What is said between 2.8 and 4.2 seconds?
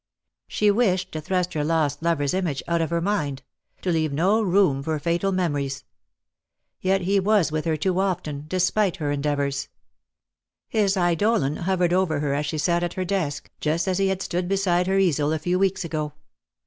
of her mind— to leave